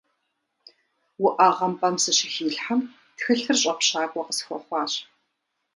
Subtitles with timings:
[1.25, 2.81] УӀэгъэм пӀэм сыщыхилъхьэм,
[3.17, 4.93] тхылъыр щӀэпщакӀуэ къысхуэхъуащ.